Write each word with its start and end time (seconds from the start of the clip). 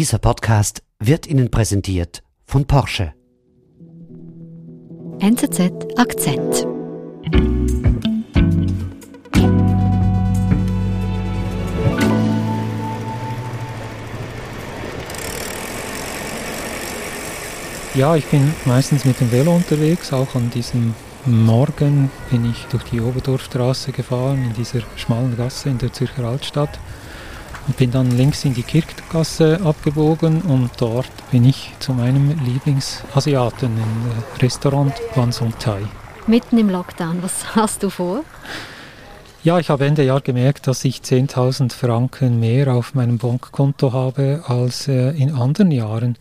Dieser 0.00 0.18
Podcast 0.18 0.82
wird 0.98 1.26
Ihnen 1.26 1.50
präsentiert 1.50 2.22
von 2.46 2.64
Porsche. 2.66 3.12
NZZ 5.18 5.60
Akzent. 5.98 6.66
Ja, 17.94 18.16
ich 18.16 18.24
bin 18.24 18.54
meistens 18.64 19.04
mit 19.04 19.20
dem 19.20 19.30
Velo 19.30 19.54
unterwegs. 19.54 20.14
Auch 20.14 20.34
an 20.34 20.48
diesem 20.48 20.94
Morgen 21.26 22.10
bin 22.30 22.50
ich 22.50 22.64
durch 22.70 22.84
die 22.84 23.02
Oberdorfstraße 23.02 23.92
gefahren, 23.92 24.44
in 24.44 24.54
dieser 24.54 24.80
schmalen 24.96 25.36
Gasse 25.36 25.68
in 25.68 25.76
der 25.76 25.92
Zürcher 25.92 26.24
Altstadt. 26.24 26.78
Und 27.66 27.76
bin 27.76 27.90
dann 27.90 28.10
links 28.10 28.44
in 28.44 28.54
die 28.54 28.62
Kirchgasse 28.62 29.60
abgebogen 29.64 30.42
und 30.42 30.70
dort 30.78 31.10
bin 31.30 31.44
ich 31.44 31.72
zu 31.78 31.92
meinem 31.92 32.38
Lieblingsasiaten 32.44 33.76
im 33.76 34.40
Restaurant 34.40 34.94
Wansong 35.14 35.52
Thai. 35.58 35.82
Mitten 36.26 36.58
im 36.58 36.70
Lockdown, 36.70 37.22
was 37.22 37.44
hast 37.54 37.82
du 37.82 37.90
vor? 37.90 38.24
Ja, 39.42 39.58
ich 39.58 39.70
habe 39.70 39.86
Ende 39.86 40.02
Jahr 40.02 40.20
gemerkt, 40.20 40.66
dass 40.66 40.84
ich 40.84 40.98
10.000 40.98 41.72
Franken 41.72 42.40
mehr 42.40 42.74
auf 42.74 42.94
meinem 42.94 43.16
Bankkonto 43.16 43.92
habe 43.92 44.44
als 44.46 44.86
äh, 44.86 45.10
in 45.10 45.34
anderen 45.34 45.70
Jahren. 45.70 46.18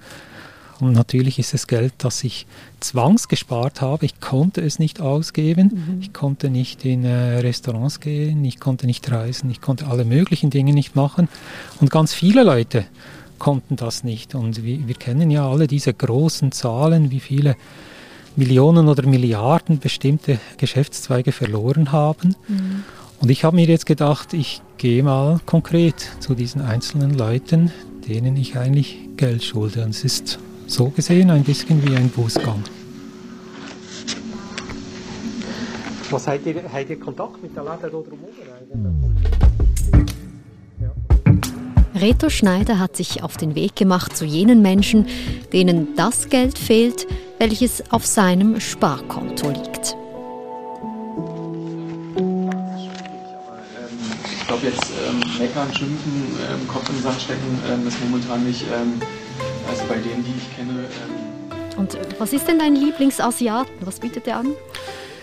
Und 0.80 0.94
natürlich 0.94 1.40
ist 1.40 1.54
es 1.54 1.68
Geld, 1.68 1.94
das 1.98 2.24
ich 2.24 2.48
zwangsgespart 2.80 3.82
habe. 3.82 4.06
Ich 4.06 4.20
konnte 4.22 4.62
es 4.62 4.80
nicht 4.80 5.02
ausgeben. 5.02 5.72
Mhm. 5.74 6.02
Ich 6.02 6.14
konnte 6.14 6.50
nicht 6.50 6.86
in 6.86 7.04
äh, 7.04 7.40
Restaurants 7.40 8.00
gehen. 8.00 8.44
Ich 8.46 8.60
konnte 8.60 8.86
nicht 8.86 9.12
reisen. 9.12 9.50
Ich 9.50 9.62
konnte 9.62 9.88
alle 9.88 10.06
möglichen 10.06 10.50
Dinge 10.50 10.74
nicht 10.74 10.96
machen. 10.96 11.28
Und 11.82 11.92
ganz 11.92 12.14
viele 12.14 12.44
Leute 12.44 12.86
konnten 13.40 13.76
das 13.76 14.04
nicht. 14.04 14.36
Und 14.36 14.64
wir, 14.64 14.88
wir 14.88 14.96
kennen 14.96 15.32
ja 15.32 15.50
alle 15.50 15.68
diese 15.68 15.94
großen 15.94 16.52
Zahlen, 16.52 17.12
wie 17.12 17.20
viele 17.20 17.56
Millionen 18.36 18.88
oder 18.88 19.06
Milliarden 19.06 19.80
bestimmte 19.80 20.40
Geschäftszweige 20.58 21.32
verloren 21.32 21.92
haben. 21.92 22.36
Mhm. 22.48 22.84
Und 23.20 23.30
ich 23.30 23.44
habe 23.44 23.56
mir 23.58 23.66
jetzt 23.66 23.86
gedacht, 23.86 24.34
ich 24.34 24.62
gehe 24.78 25.04
mal 25.04 25.42
konkret 25.46 25.96
zu 26.22 26.36
diesen 26.36 26.62
einzelnen 26.62 27.14
Leuten, 27.14 27.72
denen 28.08 28.38
ich 28.38 28.58
eigentlich 28.58 28.98
Geld 29.18 29.44
schulde. 29.44 29.84
Und 29.84 29.90
es 29.90 30.06
ist 30.06 30.40
so 30.72 30.90
gesehen 30.90 31.30
ein 31.32 31.44
bisschen 31.44 31.84
wie 31.88 31.96
ein 31.96 32.10
Bußgang. 32.10 32.64
Was 36.12 36.28
habt 36.28 36.46
ihr, 36.46 36.64
habt 36.72 36.90
ihr 36.90 37.00
Kontakt 37.00 37.42
mit 37.42 37.56
den 37.56 37.64
Läden 37.64 37.92
drumherum? 37.92 39.16
Reto 41.96 42.30
Schneider 42.30 42.80
hat 42.80 42.96
sich 42.96 43.24
auf 43.24 43.36
den 43.36 43.56
Weg 43.56 43.76
gemacht 43.76 44.16
zu 44.16 44.26
jenen 44.26 44.62
Menschen, 44.62 45.08
denen 45.52 45.96
das 45.96 46.30
Geld 46.30 46.58
fehlt, 46.58 47.08
welches 47.40 47.84
auf 47.92 48.06
seinem 48.06 48.60
Sparkonto 48.60 49.50
liegt. 49.50 49.96
Ich 54.40 54.48
glaube, 54.48 54.66
jetzt 54.66 54.92
ähm, 55.08 55.20
meckern, 55.38 55.74
schimpfen, 55.76 56.38
ähm, 56.52 56.68
Kopf 56.68 56.90
in 56.90 56.96
den 56.96 57.04
Sand 57.04 57.22
stecken, 57.22 57.60
ähm, 57.72 57.88
ist 57.88 57.98
momentan 58.04 58.46
nicht 58.46 58.64
ähm, 58.74 59.00
also 59.70 59.84
bei 59.88 59.96
denen, 59.96 60.24
die 60.24 60.34
ich 60.38 60.56
kenne. 60.56 60.74
Ähm 60.80 61.78
Und 61.78 61.96
äh, 61.96 62.00
was 62.18 62.34
ist 62.34 62.48
denn 62.48 62.60
dein 62.60 62.76
Lieblingsasiaten? 62.76 63.74
Was 63.82 64.00
bietet 64.00 64.28
er 64.28 64.38
an? 64.38 64.48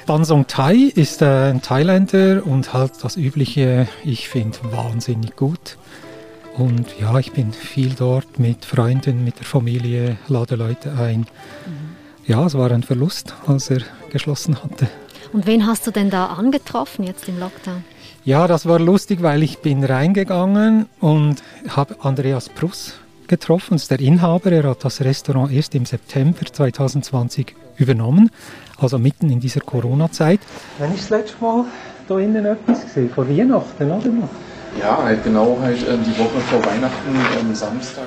Bansong 0.07 0.47
Thai 0.47 0.93
ist 0.95 1.21
äh, 1.21 1.51
ein 1.51 1.63
Thailänder 1.63 2.47
und 2.47 2.73
halt 2.73 2.93
das 3.03 3.17
Übliche, 3.17 3.89
ich 4.05 4.29
finde, 4.29 4.59
wahnsinnig 4.71 5.35
gut. 5.35 5.77
Und 6.57 6.99
ja, 7.01 7.19
ich 7.19 7.33
bin 7.33 7.53
viel 7.53 7.95
dort 7.95 8.39
mit 8.39 8.65
Freunden, 8.65 9.25
mit 9.25 9.39
der 9.41 9.47
Familie, 9.47 10.17
lade 10.29 10.55
Leute 10.55 10.93
ein. 10.93 11.21
Mhm. 11.21 11.27
Ja, 12.25 12.47
es 12.47 12.57
war 12.57 12.71
ein 12.71 12.83
Verlust, 12.83 13.35
als 13.47 13.69
er 13.71 13.83
geschlossen 14.11 14.63
hatte. 14.63 14.89
Und 15.33 15.47
wen 15.47 15.67
hast 15.67 15.87
du 15.87 15.91
denn 15.91 16.09
da 16.09 16.27
angetroffen 16.27 17.05
jetzt 17.05 17.29
im 17.29 17.39
Lockdown? 17.39 17.85
Ja, 18.25 18.47
das 18.47 18.67
war 18.67 18.79
lustig, 18.79 19.23
weil 19.23 19.43
ich 19.43 19.59
bin 19.59 19.85
reingegangen 19.85 20.87
und 21.01 21.43
habe 21.69 21.97
Andreas 22.01 22.49
Pruss 22.49 22.95
getroffen. 23.29 23.75
Das 23.75 23.83
ist 23.83 23.91
der 23.91 24.01
Inhaber. 24.01 24.53
Er 24.53 24.65
hat 24.71 24.85
das 24.85 25.01
Restaurant 25.01 25.53
erst 25.53 25.75
im 25.75 25.85
September 25.85 26.41
2020 26.45 27.55
übernommen, 27.77 28.31
also 28.79 28.99
mitten 28.99 29.31
in 29.31 29.41
dieser 29.41 29.61
Corona-Zeit. 29.61 30.41
Wann 30.79 30.95
ist 30.95 31.11
das 31.11 31.11
letzte 31.11 31.43
Mal 31.43 31.65
hier 32.07 32.19
innen 32.19 32.47
etwas 32.47 32.83
gesehen? 32.83 33.11
Vor 33.11 33.29
Weihnachten, 33.29 33.91
oder? 33.91 34.29
Ja, 34.81 35.03
halt 35.03 35.25
genau 35.25 35.59
halt 35.61 35.83
äh, 35.83 35.97
die 35.99 36.19
Woche 36.19 36.41
vor 36.51 36.65
Weihnachten, 36.65 37.15
ähm, 37.41 37.55
Samstag. 37.55 38.05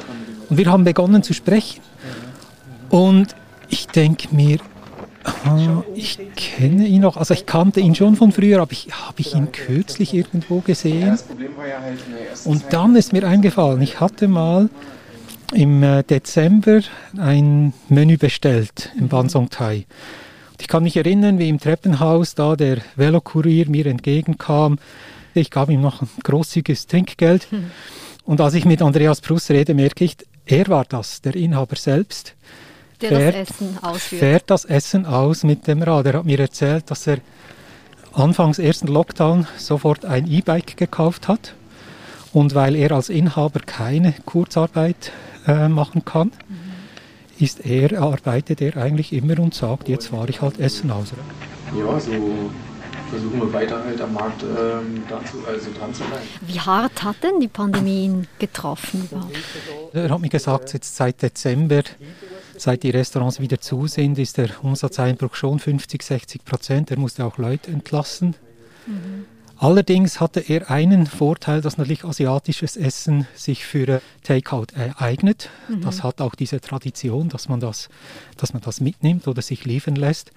Und 0.49 0.57
wir 0.57 0.65
haben 0.67 0.83
begonnen 0.83 1.23
zu 1.23 1.33
sprechen. 1.33 1.81
Und 2.89 3.35
ich 3.69 3.87
denke 3.87 4.33
mir, 4.35 4.59
ah, 5.23 5.83
ich 5.93 6.19
kenne 6.35 6.87
ihn 6.87 7.01
noch, 7.01 7.17
also 7.17 7.33
ich 7.33 7.45
kannte 7.45 7.79
ihn 7.79 7.95
schon 7.95 8.15
von 8.15 8.31
früher, 8.31 8.61
aber 8.61 8.71
ich, 8.71 8.87
habe 8.91 9.19
ich 9.19 9.35
ihn 9.35 9.51
kürzlich 9.51 10.13
irgendwo 10.13 10.59
gesehen? 10.59 11.11
Halt 11.11 12.45
Und 12.45 12.63
dann 12.71 12.95
ist 12.95 13.13
mir 13.13 13.27
eingefallen, 13.27 13.81
ich 13.81 13.99
hatte 13.99 14.27
mal 14.27 14.69
im 15.53 15.83
äh, 15.83 16.03
Dezember 16.03 16.81
ein 17.17 17.73
Menü 17.87 18.17
bestellt 18.17 18.91
im 18.97 19.07
Bansong 19.07 19.49
Thai. 19.49 19.85
Ich 20.59 20.67
kann 20.67 20.83
mich 20.83 20.97
erinnern, 20.97 21.39
wie 21.39 21.49
im 21.49 21.59
Treppenhaus 21.59 22.35
da 22.35 22.55
der 22.55 22.79
Velokurier 22.95 23.69
mir 23.69 23.85
entgegenkam. 23.85 24.77
Ich 25.33 25.51
gab 25.51 25.69
ihm 25.69 25.81
noch 25.81 26.01
ein 26.01 26.09
großzügiges 26.23 26.87
Trinkgeld. 26.87 27.47
Und 28.25 28.41
als 28.41 28.53
ich 28.53 28.65
mit 28.65 28.81
Andreas 28.81 29.21
Pruss 29.21 29.49
rede, 29.49 29.73
merke 29.73 30.03
ich, 30.03 30.17
er 30.45 30.67
war 30.67 30.85
das, 30.85 31.21
der 31.21 31.35
Inhaber 31.35 31.75
selbst. 31.75 32.35
Der 33.01 33.09
fährt, 33.09 33.35
das 33.35 33.49
Essen 33.49 33.77
ausführt. 33.81 34.19
Fährt 34.19 34.49
das 34.49 34.65
Essen 34.65 35.05
aus 35.05 35.43
mit 35.43 35.67
dem 35.67 35.81
Rad. 35.81 36.05
Er 36.05 36.13
hat 36.13 36.25
mir 36.25 36.39
erzählt, 36.39 36.91
dass 36.91 37.07
er 37.07 37.19
anfangs 38.13 38.59
ersten 38.59 38.87
Lockdown 38.87 39.47
sofort 39.57 40.05
ein 40.05 40.29
E-Bike 40.29 40.75
gekauft 40.75 41.27
hat. 41.27 41.55
Und 42.33 42.55
weil 42.55 42.75
er 42.75 42.91
als 42.91 43.09
Inhaber 43.09 43.59
keine 43.59 44.13
Kurzarbeit 44.25 45.11
äh, 45.47 45.67
machen 45.67 46.05
kann, 46.05 46.27
mhm. 46.47 47.43
ist 47.43 47.65
er, 47.65 48.01
arbeitet 48.01 48.61
er 48.61 48.77
eigentlich 48.77 49.13
immer 49.13 49.39
und 49.39 49.53
sagt, 49.53 49.89
jetzt 49.89 50.07
fahre 50.07 50.29
ich 50.29 50.41
halt 50.41 50.59
Essen 50.59 50.91
aus. 50.91 51.13
Ja, 51.75 51.99
so 51.99 52.11
versuchen 53.09 53.39
wir 53.39 53.53
weiter 53.53 53.83
halt 53.83 53.99
am 54.01 54.13
Markt 54.13 54.43
ähm, 54.43 55.03
dran, 55.07 55.25
zu, 55.25 55.37
also 55.47 55.71
dran 55.77 55.93
zu 55.93 56.03
bleiben. 56.03 56.23
Wie 56.41 56.59
hart 56.59 57.03
hat 57.03 57.23
denn 57.23 57.39
die 57.39 57.47
Pandemie 57.47 58.05
ihn 58.05 58.27
getroffen 58.37 59.07
überhaupt? 59.09 59.35
Er 59.93 60.09
hat 60.09 60.19
mir 60.19 60.29
gesagt, 60.29 60.73
jetzt 60.73 60.95
seit 60.95 61.21
Dezember, 61.21 61.81
seit 62.57 62.83
die 62.83 62.91
Restaurants 62.91 63.39
wieder 63.39 63.59
zu 63.59 63.87
sind, 63.87 64.19
ist 64.19 64.37
der 64.37 64.49
Umsatzeinbruch 64.61 65.35
schon 65.35 65.59
50, 65.59 66.03
60 66.03 66.45
Prozent. 66.45 66.91
Er 66.91 66.99
musste 66.99 67.25
auch 67.25 67.37
Leute 67.37 67.71
entlassen. 67.71 68.35
Mhm. 68.85 69.25
Allerdings 69.61 70.21
hatte 70.21 70.39
er 70.39 70.71
einen 70.71 71.05
Vorteil, 71.05 71.59
dass 71.59 71.77
natürlich 71.77 72.05
asiatisches 72.05 72.77
Essen 72.77 73.27
sich 73.35 73.65
für 73.65 74.01
Takeout 74.23 74.67
eignet. 74.97 75.49
Mhm. 75.67 75.81
Das 75.81 76.01
hat 76.01 76.21
auch 76.21 76.33
diese 76.33 76.61
Tradition, 76.61 77.27
dass 77.27 77.49
man 77.49 77.59
das, 77.59 77.89
dass 78.37 78.53
man 78.53 78.61
das 78.61 78.79
mitnimmt 78.79 79.27
oder 79.27 79.41
sich 79.41 79.65
liefern 79.65 79.95
lässt. 79.95 80.31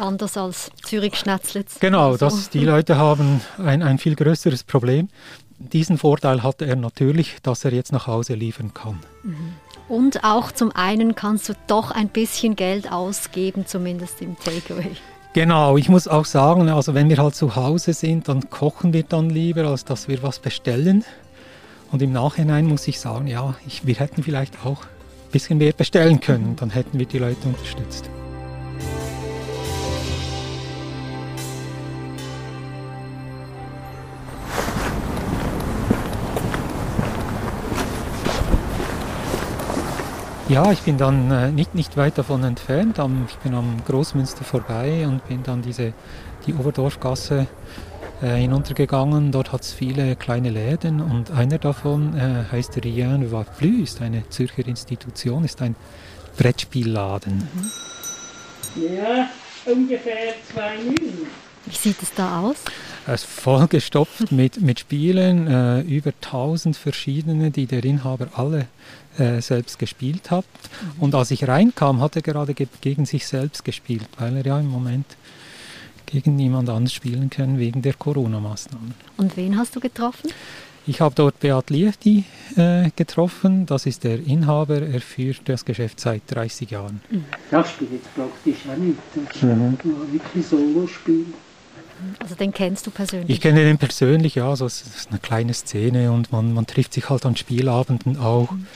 Anders 0.00 0.36
als 0.36 0.72
Zürich 0.82 1.14
Schnetzlitz. 1.14 1.78
Genau, 1.78 2.12
so. 2.12 2.18
das, 2.18 2.50
die 2.50 2.64
Leute 2.64 2.96
haben 2.96 3.40
ein, 3.58 3.84
ein 3.84 3.98
viel 3.98 4.16
größeres 4.16 4.64
Problem. 4.64 5.10
Diesen 5.58 5.96
Vorteil 5.96 6.42
hatte 6.42 6.66
er 6.66 6.76
natürlich, 6.76 7.36
dass 7.42 7.64
er 7.64 7.72
jetzt 7.72 7.92
nach 7.92 8.08
Hause 8.08 8.34
liefern 8.34 8.74
kann. 8.74 8.98
Mhm. 9.22 9.54
Und 9.88 10.24
auch 10.24 10.50
zum 10.50 10.72
einen 10.72 11.14
kannst 11.14 11.48
du 11.48 11.52
doch 11.68 11.92
ein 11.92 12.08
bisschen 12.08 12.56
Geld 12.56 12.90
ausgeben, 12.90 13.64
zumindest 13.64 14.20
im 14.20 14.36
Takeaway. 14.36 14.96
Genau, 15.36 15.76
ich 15.76 15.90
muss 15.90 16.08
auch 16.08 16.24
sagen, 16.24 16.70
also 16.70 16.94
wenn 16.94 17.10
wir 17.10 17.18
halt 17.18 17.34
zu 17.34 17.56
Hause 17.56 17.92
sind, 17.92 18.26
dann 18.26 18.48
kochen 18.48 18.94
wir 18.94 19.02
dann 19.02 19.28
lieber, 19.28 19.66
als 19.66 19.84
dass 19.84 20.08
wir 20.08 20.22
was 20.22 20.38
bestellen. 20.38 21.04
Und 21.92 22.00
im 22.00 22.10
Nachhinein 22.10 22.64
muss 22.64 22.88
ich 22.88 22.98
sagen, 22.98 23.26
ja, 23.26 23.54
ich, 23.66 23.86
wir 23.86 23.96
hätten 23.96 24.22
vielleicht 24.22 24.64
auch 24.64 24.80
ein 24.84 25.30
bisschen 25.32 25.58
mehr 25.58 25.74
bestellen 25.74 26.20
können, 26.20 26.56
dann 26.56 26.70
hätten 26.70 26.98
wir 26.98 27.04
die 27.04 27.18
Leute 27.18 27.48
unterstützt. 27.48 28.08
Ja, 40.48 40.70
ich 40.70 40.82
bin 40.82 40.96
dann 40.96 41.28
äh, 41.32 41.50
nicht, 41.50 41.74
nicht 41.74 41.96
weit 41.96 42.18
davon 42.18 42.44
entfernt. 42.44 43.00
Am, 43.00 43.26
ich 43.28 43.36
bin 43.38 43.52
am 43.52 43.82
Großmünster 43.84 44.44
vorbei 44.44 45.04
und 45.04 45.26
bin 45.26 45.42
dann 45.42 45.60
diese, 45.60 45.92
die 46.46 46.54
Oberdorfgasse 46.54 47.48
äh, 48.22 48.36
hinuntergegangen. 48.36 49.32
Dort 49.32 49.50
hat 49.50 49.62
es 49.62 49.72
viele 49.72 50.14
kleine 50.14 50.50
Läden 50.50 51.00
und 51.00 51.32
einer 51.32 51.58
davon 51.58 52.16
äh, 52.16 52.44
heißt 52.52 52.76
Rien 52.84 53.32
va 53.32 53.42
plus, 53.42 53.90
ist 53.90 54.02
eine 54.02 54.28
Zürcher 54.28 54.64
Institution, 54.68 55.44
ist 55.44 55.60
ein 55.62 55.74
Brettspielladen. 56.38 57.38
Mhm. 57.38 58.84
Ja, 58.96 59.28
ungefähr 59.64 60.34
zwei 60.52 60.76
Minuten. 60.78 61.26
Wie 61.64 61.76
sieht 61.76 62.00
es 62.00 62.14
da 62.14 62.42
aus? 62.42 62.58
Es 63.08 63.22
ist 63.22 63.30
vollgestopft 63.30 64.32
mit, 64.32 64.60
mit 64.60 64.80
Spielen, 64.80 65.46
äh, 65.46 65.80
über 65.82 66.10
1000 66.10 66.76
verschiedene, 66.76 67.52
die 67.52 67.66
der 67.66 67.84
Inhaber 67.84 68.28
alle 68.34 68.66
äh, 69.16 69.40
selbst 69.40 69.78
gespielt 69.78 70.32
hat. 70.32 70.44
Mhm. 70.44 71.02
Und 71.02 71.14
als 71.14 71.30
ich 71.30 71.46
reinkam, 71.46 72.00
hat 72.00 72.16
er 72.16 72.22
gerade 72.22 72.52
ge 72.54 72.66
gegen 72.80 73.06
sich 73.06 73.26
selbst 73.26 73.64
gespielt, 73.64 74.08
weil 74.18 74.36
er 74.36 74.44
ja 74.44 74.58
im 74.58 74.68
Moment 74.68 75.06
gegen 76.06 76.34
niemand 76.34 76.68
anders 76.68 76.92
spielen 76.92 77.30
kann 77.30 77.58
wegen 77.58 77.80
der 77.82 77.94
Corona-Maßnahmen. 77.94 78.94
Und 79.16 79.36
wen 79.36 79.56
hast 79.56 79.76
du 79.76 79.80
getroffen? 79.80 80.30
Ich 80.88 81.00
habe 81.00 81.14
dort 81.14 81.40
Beat 81.40 81.70
Liechti 81.70 82.24
äh, 82.56 82.90
getroffen. 82.94 83.66
Das 83.66 83.86
ist 83.86 84.04
der 84.04 84.24
Inhaber. 84.24 84.82
Er 84.82 85.00
führt 85.00 85.42
das 85.46 85.64
Geschäft 85.64 85.98
seit 85.98 86.22
30 86.28 86.70
Jahren. 86.70 87.00
Mhm. 87.10 87.24
Das 87.50 87.70
spielt 87.70 88.02
praktisch 88.14 88.58
auch 88.68 88.76
nicht. 88.76 88.98
Das 89.14 89.42
mhm. 89.42 89.78
wirklich 90.12 90.46
Solo-Spiel. 90.46 91.26
Also 92.18 92.34
den 92.34 92.52
kennst 92.52 92.86
du 92.86 92.90
persönlich? 92.90 93.30
Ich 93.30 93.40
kenne 93.40 93.64
den 93.64 93.78
persönlich, 93.78 94.34
ja. 94.34 94.48
Also 94.48 94.66
es 94.66 94.82
ist 94.82 95.10
eine 95.10 95.18
kleine 95.18 95.54
Szene 95.54 96.12
und 96.12 96.32
man, 96.32 96.52
man 96.52 96.66
trifft 96.66 96.94
sich 96.94 97.08
halt 97.08 97.26
an 97.26 97.36
Spielabenden 97.36 98.18
auch. 98.18 98.50
Mhm. 98.50 98.66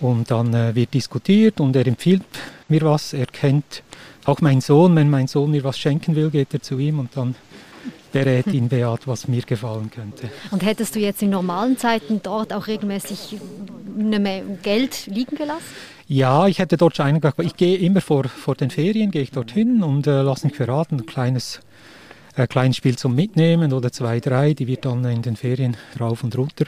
Und 0.00 0.30
dann 0.30 0.54
äh, 0.54 0.74
wird 0.74 0.94
diskutiert 0.94 1.60
und 1.60 1.74
er 1.74 1.86
empfiehlt 1.86 2.22
mir 2.68 2.82
was. 2.82 3.12
Er 3.12 3.26
kennt 3.26 3.82
auch 4.24 4.40
meinen 4.40 4.60
Sohn. 4.60 4.94
Wenn 4.94 5.10
mein 5.10 5.26
Sohn 5.26 5.50
mir 5.50 5.64
was 5.64 5.78
schenken 5.78 6.14
will, 6.14 6.30
geht 6.30 6.54
er 6.54 6.62
zu 6.62 6.78
ihm 6.78 6.98
und 7.00 7.16
dann 7.16 7.34
berät 8.12 8.46
ihn 8.52 8.68
Beat, 8.68 9.06
was 9.06 9.28
mir 9.28 9.42
gefallen 9.42 9.90
könnte. 9.90 10.30
Und 10.50 10.64
hättest 10.64 10.94
du 10.94 11.00
jetzt 11.00 11.22
in 11.22 11.30
normalen 11.30 11.78
Zeiten 11.78 12.20
dort 12.22 12.52
auch 12.52 12.66
regelmäßig 12.66 13.38
Geld 14.62 15.06
liegen 15.06 15.36
gelassen? 15.36 15.64
Ja, 16.06 16.46
ich 16.46 16.58
hätte 16.58 16.78
dort 16.78 16.96
schon 16.96 17.06
einen 17.06 17.20
Ich 17.42 17.56
gehe 17.56 17.76
immer 17.76 18.00
vor, 18.00 18.24
vor 18.24 18.54
den 18.54 18.70
Ferien, 18.70 19.10
gehe 19.10 19.22
ich 19.22 19.30
dorthin 19.30 19.82
und 19.82 20.06
äh, 20.06 20.22
lasse 20.22 20.46
mich 20.46 20.56
beraten, 20.56 20.96
ein 20.96 21.06
kleines, 21.06 21.60
äh, 22.38 22.46
kleines 22.46 22.76
Spiel 22.76 22.96
zum 22.96 23.14
Mitnehmen 23.14 23.72
oder 23.72 23.92
zwei, 23.92 24.20
drei, 24.20 24.54
die 24.54 24.66
wir 24.66 24.76
dann 24.76 25.04
in 25.04 25.22
den 25.22 25.36
Ferien 25.36 25.76
rauf 25.98 26.24
und 26.24 26.36
runter 26.36 26.66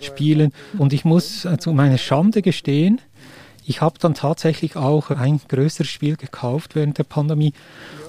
spielen. 0.00 0.52
Und 0.78 0.92
ich 0.92 1.04
muss 1.04 1.44
äh, 1.44 1.58
zu 1.58 1.72
meiner 1.72 1.98
Schande 1.98 2.42
gestehen, 2.42 3.00
ich 3.66 3.80
habe 3.80 3.98
dann 4.00 4.14
tatsächlich 4.14 4.74
auch 4.74 5.10
ein 5.10 5.40
größeres 5.48 5.88
Spiel 5.88 6.16
gekauft 6.16 6.74
während 6.74 6.98
der 6.98 7.04
Pandemie 7.04 7.52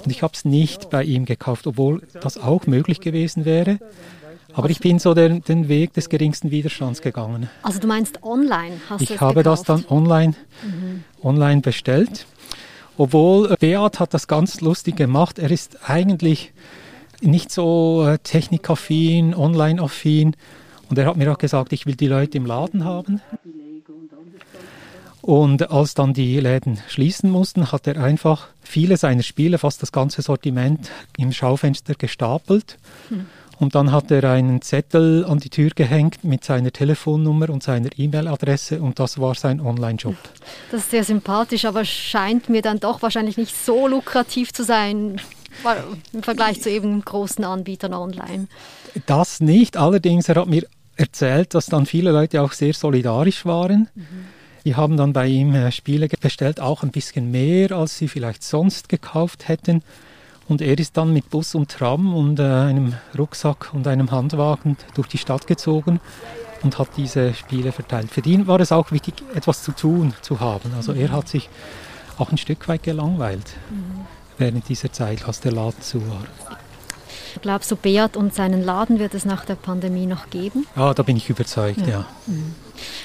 und 0.04 0.10
ich 0.10 0.24
habe 0.24 0.34
es 0.34 0.44
nicht 0.44 0.90
bei 0.90 1.04
ihm 1.04 1.26
gekauft, 1.26 1.68
obwohl 1.68 2.02
das 2.20 2.38
auch 2.40 2.66
möglich 2.66 3.00
gewesen 3.00 3.46
wäre. 3.46 3.78
Aber 4.54 4.70
ich 4.70 4.80
bin 4.80 4.98
so 4.98 5.14
den, 5.14 5.44
den 5.44 5.68
Weg 5.68 5.94
des 5.94 6.10
geringsten 6.10 6.52
Widerstands 6.52 7.02
gegangen. 7.02 7.50
Also 7.64 7.80
du 7.80 7.88
meinst 7.88 8.24
online 8.24 8.82
hast 8.90 9.02
Ich 9.02 9.22
habe 9.22 9.44
gekauft? 9.44 9.46
das 9.46 9.64
dann 9.64 9.86
online, 9.90 10.34
mhm. 10.64 11.04
online 11.22 11.62
bestellt. 11.62 12.26
Obwohl 12.98 13.56
Beat 13.60 14.00
hat 14.00 14.14
das 14.14 14.28
ganz 14.28 14.62
lustig 14.62 14.96
gemacht. 14.96 15.40
Er 15.40 15.52
ist 15.52 15.90
eigentlich 15.90 16.54
nicht 17.22 17.52
so 17.52 18.06
äh, 18.08 18.18
technikaffin, 18.20 19.34
online-affin. 19.36 20.36
Und 20.90 20.98
er 20.98 21.06
hat 21.06 21.16
mir 21.16 21.32
auch 21.32 21.38
gesagt, 21.38 21.74
ich 21.74 21.86
will 21.86 21.96
die 21.96 22.08
Leute 22.08 22.38
im 22.38 22.46
Laden 22.46 22.84
haben. 22.84 23.22
Und 25.22 25.70
als 25.70 25.94
dann 25.94 26.14
die 26.14 26.40
Läden 26.40 26.80
schließen 26.90 27.30
mussten, 27.30 27.72
hat 27.72 27.88
er 27.88 28.04
einfach 28.04 28.48
viele 28.62 28.98
seiner 28.98 29.24
Spiele, 29.24 29.60
fast 29.60 29.82
das 29.82 29.92
ganze 29.92 30.22
Sortiment, 30.24 30.90
im 31.18 31.32
Schaufenster 31.32 31.94
gestapelt. 31.94 32.78
Hm. 33.10 33.28
Und 33.60 33.76
dann 33.76 33.92
hat 33.92 34.10
er 34.10 34.24
einen 34.24 34.64
Zettel 34.64 35.24
an 35.24 35.38
die 35.38 35.52
Tür 35.52 35.70
gehängt 35.76 36.24
mit 36.24 36.44
seiner 36.44 36.72
Telefonnummer 36.72 37.52
und 37.52 37.62
seiner 37.62 37.90
E-Mail-Adresse 37.96 38.82
und 38.82 38.98
das 38.98 39.20
war 39.20 39.36
sein 39.36 39.62
Online-Job. 39.62 40.16
Das 40.72 40.82
ist 40.82 40.90
sehr 40.90 41.04
sympathisch, 41.04 41.66
aber 41.66 41.86
scheint 41.86 42.50
mir 42.50 42.64
dann 42.64 42.80
doch 42.80 43.04
wahrscheinlich 43.04 43.38
nicht 43.38 43.56
so 43.56 43.88
lukrativ 43.88 44.52
zu 44.52 44.64
sein 44.64 45.22
im 46.14 46.24
Vergleich 46.24 46.62
zu 46.62 46.70
eben 46.70 47.04
großen 47.04 47.44
Anbietern 47.44 47.94
online. 47.94 48.48
Das 49.06 49.40
nicht, 49.40 49.78
allerdings 49.78 50.30
er 50.30 50.36
hat 50.36 50.48
mir 50.48 50.66
erzählt, 50.96 51.54
dass 51.54 51.68
dann 51.68 51.86
viele 51.86 52.12
Leute 52.12 52.42
auch 52.42 52.52
sehr 52.52 52.74
solidarisch 52.74 53.46
waren. 53.46 53.90
Mhm 53.96 54.42
die 54.66 54.76
haben 54.76 54.98
dann 54.98 55.14
bei 55.14 55.28
ihm 55.28 55.56
äh, 55.56 55.72
Spiele 55.72 56.08
bestellt, 56.08 56.60
auch 56.60 56.84
ein 56.84 56.92
bisschen 56.92 57.32
mehr, 57.32 57.72
als 57.72 57.98
sie 57.98 58.08
vielleicht 58.08 58.44
sonst 58.44 58.90
gekauft 58.90 59.48
hätten. 59.48 59.84
Und 60.48 60.62
er 60.62 60.78
ist 60.78 60.98
dann 60.98 61.14
mit 61.14 61.30
Bus 61.30 61.56
und 61.56 61.72
Tram 61.72 62.14
und 62.14 62.40
äh, 62.40 62.44
einem 62.44 62.94
Rucksack 63.18 63.74
und 63.74 63.88
einem 63.88 64.12
Handwagen 64.12 64.78
durch 64.94 65.08
die 65.08 65.18
Stadt 65.18 65.48
gezogen 65.48 66.00
und 66.62 66.78
hat 66.78 66.90
diese 66.98 67.34
Spiele 67.34 67.72
verteilt. 67.72 68.12
Für 68.12 68.22
ihn 68.22 68.48
war 68.48 68.60
es 68.60 68.72
auch 68.72 68.92
wichtig, 68.92 69.16
etwas 69.34 69.64
zu 69.64 69.72
tun 69.72 70.14
zu 70.22 70.40
haben. 70.40 70.74
Also 70.76 70.94
er 70.94 71.12
hat 71.12 71.28
sich 71.28 71.50
auch 72.18 72.32
ein 72.32 72.38
Stück 72.38 72.68
weit 72.68 72.84
gelangweilt 72.84 73.56
mhm. 73.70 74.06
Während 74.42 74.68
dieser 74.68 74.92
Zeit, 74.92 75.26
als 75.26 75.40
der 75.40 75.54
Laden 75.54 75.82
zu 75.82 76.06
war. 76.10 76.26
Glaubst 77.42 77.72
du, 77.72 77.78
Beat 77.78 78.18
und 78.18 78.34
seinen 78.34 78.62
Laden 78.64 79.00
wird 79.00 79.14
es 79.14 79.24
nach 79.24 79.46
der 79.46 79.56
Pandemie 79.56 80.06
noch 80.06 80.30
geben? 80.30 80.68
Ja, 80.76 80.94
da 80.94 81.04
bin 81.04 81.16
ich 81.16 81.30
überzeugt, 81.30 81.80
ja. 81.82 81.88
ja. 81.88 82.06
Mhm. 82.28 82.56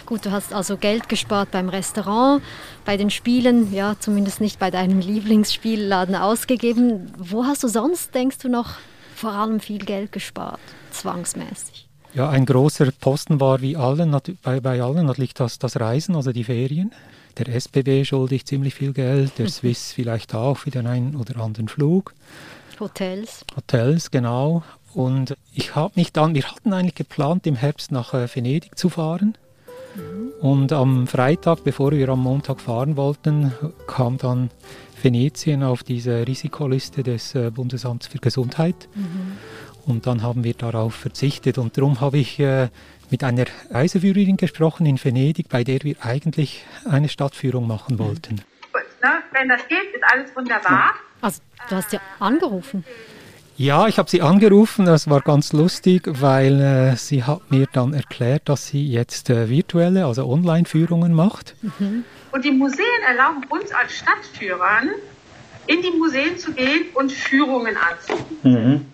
Gut, 0.05 0.25
du 0.27 0.33
hast 0.33 0.53
also 0.53 0.77
Geld 0.77 1.09
gespart 1.09 1.51
beim 1.51 1.69
Restaurant, 1.69 2.43
bei 2.85 2.97
den 2.97 3.11
Spielen, 3.11 3.73
ja, 3.73 3.95
zumindest 4.01 4.41
nicht 4.41 4.59
bei 4.59 4.71
deinem 4.71 5.01
Lieblingsspielladen 5.13 6.17
ausgegeben. 6.17 7.13
Wo 7.19 7.45
hast 7.45 7.63
du 7.63 7.69
sonst, 7.69 8.15
denkst 8.15 8.39
du, 8.39 8.49
noch 8.49 8.75
vor 9.15 9.33
allem 9.33 9.61
viel 9.61 9.79
Geld 9.85 10.13
gespart, 10.13 10.61
zwangsmäßig? 10.91 11.87
Ja, 12.15 12.31
ein 12.31 12.47
großer 12.47 12.91
Posten 12.99 13.41
war 13.41 13.61
wie 13.61 13.77
allen, 13.77 14.17
bei, 14.43 14.61
bei 14.61 14.83
allen 14.83 15.07
natürlich 15.07 15.35
das, 15.35 15.59
das 15.59 15.79
Reisen, 15.79 16.17
also 16.17 16.33
die 16.33 16.45
Ferien. 16.45 16.93
Der 17.39 17.49
SBB 17.55 18.05
schulde 18.05 18.35
ich 18.35 18.47
ziemlich 18.47 18.75
viel 18.75 18.93
Geld, 18.93 19.39
der 19.39 19.49
Swiss 19.51 19.93
vielleicht 19.93 20.35
auch 20.35 20.59
für 20.59 20.71
den 20.71 20.87
einen 20.87 21.17
oder 21.17 21.39
anderen 21.41 21.69
Flug. 21.69 22.15
Hotels. 22.81 23.45
Hotels, 23.57 24.11
genau. 24.11 24.63
Und 24.95 25.37
ich 25.53 25.75
habe 25.75 25.93
mich 25.97 26.13
dann, 26.13 26.35
wir 26.35 26.45
hatten 26.45 26.73
eigentlich 26.73 26.95
geplant, 26.95 27.47
im 27.47 27.55
Herbst 27.57 27.93
nach 27.93 28.15
äh, 28.15 28.35
Venedig 28.35 28.79
zu 28.79 28.89
fahren. 28.89 29.37
Mhm. 29.95 30.33
Und 30.41 30.73
am 30.73 31.07
Freitag, 31.07 31.65
bevor 31.65 31.93
wir 31.93 32.09
am 32.09 32.23
Montag 32.23 32.61
fahren 32.61 32.97
wollten, 32.97 33.53
kam 33.87 34.19
dann 34.19 34.51
Venetien 35.03 35.63
auf 35.63 35.83
diese 35.83 36.27
Risikoliste 36.27 37.03
des 37.03 37.35
äh, 37.35 37.51
Bundesamts 37.51 38.07
für 38.07 38.19
Gesundheit. 38.19 38.89
Mhm. 38.95 39.37
Und 39.87 40.07
dann 40.07 40.23
haben 40.23 40.43
wir 40.45 40.55
darauf 40.55 40.95
verzichtet. 40.95 41.59
Und 41.59 41.77
darum 41.79 42.01
habe 42.01 42.19
ich 42.19 42.41
äh, 42.41 42.69
mit 43.11 43.23
einer 43.23 43.45
Reiseführerin 43.71 44.37
gesprochen 44.37 44.85
in 44.87 45.03
Venedig, 45.03 45.49
bei 45.49 45.63
der 45.63 45.83
wir 45.83 45.97
eigentlich 46.01 46.65
eine 46.89 47.09
Stadtführung 47.09 47.67
machen 47.67 47.99
wollten. 47.99 48.43
Gut, 48.73 48.83
ne? 49.03 49.11
wenn 49.33 49.49
das 49.49 49.67
geht, 49.69 49.95
ist 49.95 50.03
alles 50.13 50.35
wunderbar. 50.35 50.95
Also, 51.21 51.41
du 51.69 51.77
hast 51.77 51.93
ja 51.93 52.01
angerufen. 52.19 52.85
Ja, 53.57 53.87
ich 53.87 53.99
habe 53.99 54.11
sie 54.11 54.21
angerufen. 54.21 54.85
Das 54.85 55.09
war 55.09 55.23
ganz 55.23 55.53
lustig, 55.53 56.03
weil 56.07 56.61
äh, 56.61 56.97
sie 56.97 57.25
hat 57.25 57.51
mir 57.51 57.67
dann 57.73 57.95
erklärt, 57.95 58.49
dass 58.49 58.67
sie 58.67 58.87
jetzt 58.87 59.31
äh, 59.31 59.49
virtuelle, 59.49 60.05
also 60.05 60.27
Online-Führungen 60.27 61.15
macht. 61.15 61.55
Mhm. 61.63 62.05
Und 62.33 62.45
die 62.45 62.51
Museen 62.51 62.85
erlauben 63.09 63.45
uns 63.49 63.73
als 63.73 63.95
Stadtführern, 63.95 64.91
in 65.69 65.81
die 65.81 65.91
Museen 65.97 66.37
zu 66.37 66.53
gehen 66.53 66.87
und 66.95 67.11
Führungen 67.11 67.77
anzubieten. 67.77 68.53
Mhm. 68.53 68.87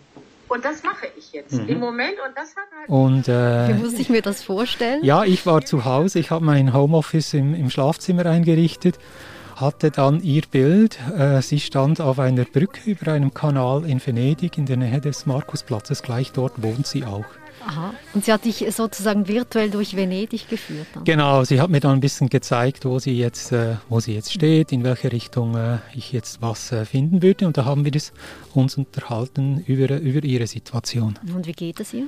Und 0.53 0.65
das 0.67 0.83
mache 0.83 1.07
ich 1.17 1.33
jetzt 1.33 1.55
mhm. 1.55 1.69
im 1.69 1.79
Moment. 1.79 2.15
Und 2.27 2.37
das 2.37 2.55
hat 2.55 2.69
halt. 2.79 2.89
Und, 2.89 3.27
äh, 3.27 3.69
Wie 3.69 3.83
muss 3.83 3.95
ich 3.95 4.11
mir 4.11 4.21
das 4.21 4.43
vorstellen? 4.43 5.03
Ja, 5.03 5.25
ich 5.25 5.47
war 5.47 5.65
zu 5.65 5.87
Hause. 5.87 6.19
Ich 6.19 6.31
habe 6.31 6.45
mein 6.45 6.75
Homeoffice 6.75 7.33
im, 7.33 7.55
im 7.55 7.71
Schlafzimmer 7.71 8.27
eingerichtet 8.27 8.99
hatte 9.57 9.91
dann 9.91 10.21
ihr 10.23 10.43
Bild. 10.51 10.99
Äh, 11.17 11.41
sie 11.41 11.61
stand 11.61 12.01
auf 12.01 12.19
einer 12.19 12.45
Brücke 12.45 12.91
über 12.91 13.13
einem 13.13 13.33
Kanal 13.33 13.85
in 13.85 14.05
Venedig 14.05 14.59
in 14.59 14.67
der 14.67 14.77
Nähe 14.77 15.01
des 15.01 15.25
Markusplatzes. 15.25 16.03
Gleich 16.03 16.33
dort 16.33 16.63
wohnt 16.63 16.87
sie 16.87 17.05
auch. 17.05 17.25
Aha. 17.67 17.95
Und 18.15 18.25
sie 18.25 18.33
hat 18.33 18.45
dich 18.45 18.65
sozusagen 18.71 19.29
virtuell 19.29 19.71
durch 19.71 19.97
Venedig 19.97 20.49
geführt? 20.49 20.87
Dann. 20.95 21.05
Genau, 21.05 21.45
sie 21.45 21.61
hat 21.61 21.71
mir 21.71 21.81
dann 21.81 21.93
ein 21.93 22.01
bisschen 22.01 22.29
gezeigt, 22.29 22.85
wo 22.85 22.99
sie 22.99 23.17
jetzt, 23.17 23.53
äh, 23.53 23.77
wo 23.89 24.01
sie 24.01 24.15
jetzt 24.15 24.33
steht, 24.33 24.73
in 24.73 24.85
welche 24.85 25.13
Richtung 25.13 25.57
äh, 25.57 25.79
ich 25.95 26.13
jetzt 26.13 26.43
was 26.43 26.73
äh, 26.73 26.85
finden 26.85 27.23
würde. 27.23 27.47
Und 27.47 27.57
da 27.57 27.65
haben 27.65 27.85
wir 27.85 27.93
uns 28.55 28.77
unterhalten 28.77 29.63
über, 29.67 29.99
über 29.99 30.25
ihre 30.25 30.47
Situation. 30.47 31.19
Und 31.35 31.47
wie 31.47 31.53
geht 31.53 31.81
es 31.81 31.93
ihr? 31.93 32.07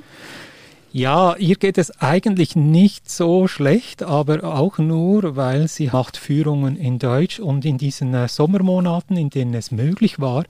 Ja, 0.91 1.35
ihr 1.35 1.55
geht 1.55 1.77
es 1.77 1.99
eigentlich 1.99 2.55
nicht 2.55 3.11
so 3.11 3.49
schlecht, 3.49 4.01
aber 4.01 4.45
auch 4.45 4.77
nur, 4.77 5.35
weil 5.35 5.67
sie 5.67 5.87
macht 5.87 6.15
Führungen 6.15 6.77
in 6.77 6.99
Deutsch 6.99 7.39
und 7.39 7.65
in 7.65 7.77
diesen 7.77 8.29
Sommermonaten, 8.29 9.17
in 9.17 9.29
denen 9.29 9.53
es 9.55 9.71
möglich 9.71 10.21
war, 10.21 10.45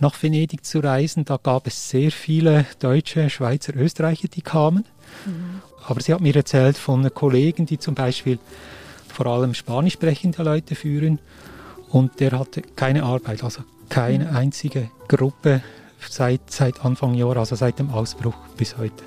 nach 0.00 0.22
Venedig 0.22 0.64
zu 0.64 0.80
reisen, 0.80 1.24
da 1.24 1.38
gab 1.42 1.66
es 1.66 1.90
sehr 1.90 2.10
viele 2.10 2.66
Deutsche, 2.78 3.30
Schweizer, 3.30 3.74
Österreicher, 3.74 4.28
die 4.28 4.42
kamen. 4.42 4.84
Mhm. 5.26 5.62
Aber 5.86 6.00
sie 6.00 6.12
hat 6.12 6.20
mir 6.20 6.36
erzählt 6.36 6.76
von 6.76 7.12
Kollegen, 7.14 7.66
die 7.66 7.78
zum 7.78 7.94
Beispiel 7.94 8.38
vor 9.08 9.26
allem 9.26 9.54
spanisch 9.54 9.94
sprechende 9.94 10.42
Leute 10.42 10.74
führen 10.74 11.18
und 11.90 12.20
der 12.20 12.38
hatte 12.38 12.62
keine 12.62 13.02
Arbeit, 13.02 13.42
also 13.42 13.62
keine 13.88 14.26
mhm. 14.26 14.36
einzige 14.36 14.90
Gruppe 15.08 15.62
seit, 16.08 16.50
seit 16.50 16.84
Anfang 16.84 17.14
Jahr, 17.14 17.36
also 17.36 17.56
seit 17.56 17.78
dem 17.78 17.90
Ausbruch 17.90 18.36
bis 18.56 18.76
heute. 18.76 19.02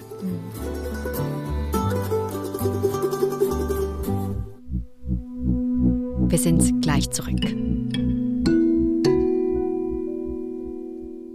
Wir 6.28 6.40
sind 6.40 6.82
gleich 6.82 7.10
zurück. 7.12 7.71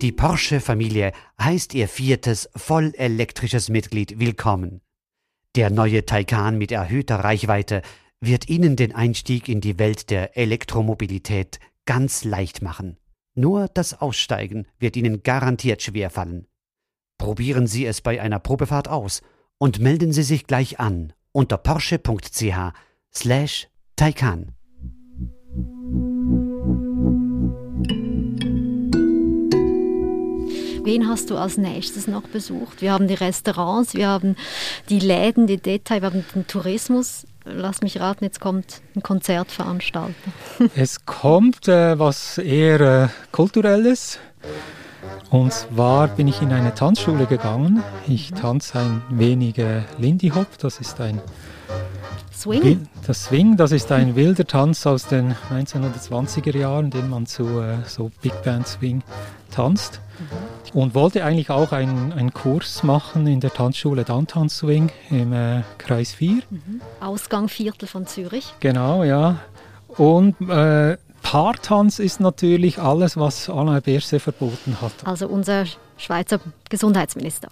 Die 0.07 0.13
Porsche-Familie 0.13 1.11
heißt 1.43 1.75
ihr 1.75 1.89
viertes 1.89 2.49
vollelektrisches 2.55 3.69
Mitglied 3.71 4.21
willkommen. 4.21 4.81
Der 5.57 5.69
neue 5.69 6.07
Taycan 6.07 6.57
mit 6.57 6.71
erhöhter 6.71 7.17
Reichweite 7.17 7.83
wird 8.21 8.49
Ihnen 8.49 8.77
den 8.77 8.95
Einstieg 8.95 9.49
in 9.49 9.61
die 9.61 9.81
Welt 9.81 10.11
der 10.11 10.37
Elektromobilität 10.37 11.59
ganz 11.87 12.23
leicht 12.23 12.63
machen. 12.63 12.99
Nur 13.35 13.67
das 13.67 14.01
Aussteigen 14.01 14.69
wird 14.79 14.97
Ihnen 14.97 15.25
garantiert 15.25 15.83
schwerfallen. 15.83 16.47
Probieren 17.19 17.67
Sie 17.67 17.85
es 17.85 18.01
bei 18.01 18.23
einer 18.23 18.39
Probefahrt 18.39 18.87
aus 18.87 19.23
und 19.59 19.81
melden 19.81 20.13
Sie 20.13 20.23
sich 20.23 20.47
gleich 20.47 20.79
an 20.79 21.15
unter 21.33 21.59
porsche.ch 21.59 22.73
slash 23.13 23.67
Taycan. 23.97 24.53
Wen 30.87 31.09
hast 31.09 31.31
du 31.31 31.37
als 31.37 31.57
nächstes 31.57 32.07
noch 32.07 32.23
besucht? 32.23 32.81
Wir 32.81 32.93
haben 32.93 33.09
die 33.09 33.14
Restaurants, 33.14 33.95
wir 33.95 34.07
haben 34.07 34.37
die 34.88 35.00
Läden, 35.00 35.49
die 35.49 35.57
Detail, 35.57 36.00
wir 36.00 36.11
haben 36.11 36.25
den 36.33 36.47
Tourismus. 36.47 37.26
Lass 37.45 37.83
mich 37.83 37.99
raten, 37.99 38.23
jetzt 38.23 38.38
kommt 38.38 38.83
ein 38.95 39.02
Konzertveranstalter. 39.02 40.14
es 40.76 41.05
kommt 41.05 41.66
äh, 41.66 41.99
was 41.99 42.38
eher 42.38 42.81
äh, 42.81 43.09
kulturelles. 43.33 44.21
Und 45.28 45.52
zwar 45.52 46.07
bin 46.07 46.28
ich 46.28 46.40
in 46.40 46.52
eine 46.52 46.73
Tanzschule 46.73 47.26
gegangen. 47.26 47.83
Ich 48.07 48.31
tanze 48.31 48.78
ein 48.78 49.02
wenig 49.11 49.59
äh, 49.59 49.83
Lindy 49.99 50.28
Hop, 50.28 50.57
das 50.59 50.78
ist 50.78 51.00
ein 51.00 51.21
Swing? 52.37 52.88
Das 53.07 53.25
Swing, 53.25 53.57
das 53.57 53.73
ist 53.73 53.90
ein 53.93 54.14
wilder 54.14 54.47
Tanz 54.47 54.87
aus 54.87 55.07
den 55.07 55.35
1920er 55.50 56.57
Jahren, 56.57 56.90
den 56.90 57.09
man 57.09 57.26
zu 57.26 57.61
äh, 57.61 57.78
so 57.87 58.11
Big 58.23 58.43
Band 58.43 58.66
Swing 58.66 59.02
tanzt. 59.50 60.00
Mhm. 60.19 60.78
Und 60.78 60.95
wollte 60.95 61.25
eigentlich 61.25 61.50
auch 61.50 61.73
einen, 61.73 62.12
einen 62.12 62.35
Kurs 62.35 62.83
machen 62.83 63.26
in 63.26 63.40
der 63.40 63.52
Tanzschule 63.52 64.05
Downtown 64.05 64.49
Swing 64.49 64.90
im 65.11 65.33
äh, 65.33 65.62
Kreis 65.78 66.12
4. 66.12 66.43
Mhm. 66.50 66.81
Ausgang 67.00 67.49
Viertel 67.49 67.87
von 67.87 68.07
Zürich. 68.07 68.52
Genau, 68.61 69.02
ja. 69.02 69.40
Und 69.88 70.38
äh, 70.49 70.99
Paartanz 71.23 71.99
ist 71.99 72.21
natürlich 72.21 72.78
alles, 72.78 73.16
was 73.16 73.49
Alain 73.49 73.83
Berset 73.83 74.23
verboten 74.23 74.81
hat. 74.81 74.93
Also 75.05 75.26
unser 75.26 75.64
Schweizer 75.97 76.38
Gesundheitsminister. 76.69 77.49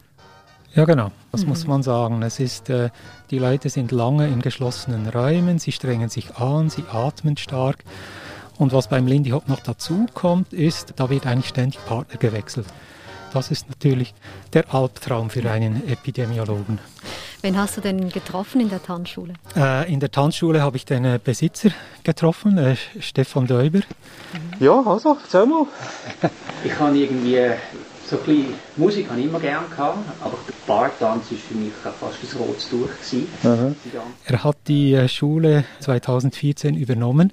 Ja, 0.74 0.84
genau, 0.84 1.12
das 1.30 1.42
mhm. 1.42 1.48
muss 1.50 1.66
man 1.66 1.82
sagen. 1.82 2.22
Es 2.22 2.40
ist, 2.40 2.68
äh, 2.68 2.90
die 3.30 3.38
Leute 3.38 3.68
sind 3.68 3.92
lange 3.92 4.26
in 4.26 4.40
geschlossenen 4.40 5.08
Räumen, 5.08 5.58
sie 5.58 5.72
strengen 5.72 6.08
sich 6.08 6.36
an, 6.36 6.68
sie 6.68 6.84
atmen 6.90 7.36
stark. 7.36 7.84
Und 8.58 8.72
was 8.72 8.88
beim 8.88 9.06
Lindy 9.06 9.30
Hop 9.30 9.48
noch 9.48 9.60
dazu 9.60 10.06
kommt, 10.14 10.52
ist, 10.52 10.94
da 10.96 11.10
wird 11.10 11.26
eigentlich 11.26 11.48
ständig 11.48 11.84
Partner 11.84 12.18
gewechselt. 12.18 12.66
Das 13.32 13.50
ist 13.50 13.68
natürlich 13.68 14.14
der 14.52 14.72
Albtraum 14.72 15.28
für 15.28 15.48
einen 15.50 15.88
Epidemiologen. 15.88 16.78
Wen 17.42 17.58
hast 17.58 17.76
du 17.76 17.80
denn 17.80 18.08
getroffen 18.08 18.60
in 18.60 18.68
der 18.68 18.82
Tanzschule? 18.82 19.34
Äh, 19.56 19.92
in 19.92 20.00
der 20.00 20.10
Tanzschule 20.10 20.62
habe 20.62 20.76
ich 20.76 20.84
den 20.84 21.04
äh, 21.04 21.18
Besitzer 21.22 21.70
getroffen, 22.04 22.58
äh, 22.58 22.76
Stefan 23.00 23.46
Däuber. 23.46 23.78
Mhm. 23.78 24.64
Ja, 24.64 24.82
also, 24.86 25.18
erzähl 25.22 25.46
mal. 25.46 25.66
ich 26.64 26.78
habe 26.78 26.96
irgendwie 26.96 27.40
so 28.06 28.16
ein 28.18 28.24
bisschen 28.24 28.54
Musik 28.76 29.08
habe 29.08 29.20
ich 29.20 29.26
immer 29.26 29.40
gerne 29.40 29.66
gehabt, 29.68 29.98
aber 30.20 30.36
der 30.46 30.54
Bartanz 30.66 31.30
war 31.30 31.38
für 31.38 31.54
mich 31.54 31.72
fast 31.72 32.02
ein 32.02 32.38
rotes 32.38 32.68
Tuch. 32.68 32.88
Mhm. 33.42 33.76
Er 34.26 34.44
hat 34.44 34.56
die 34.68 34.94
äh, 34.94 35.08
Schule 35.08 35.64
2014 35.80 36.76
übernommen 36.76 37.32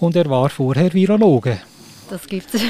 und 0.00 0.16
er 0.16 0.28
war 0.30 0.50
vorher 0.50 0.92
Virologe. 0.92 1.60
Das 2.10 2.26
gibt 2.26 2.54
es. 2.54 2.62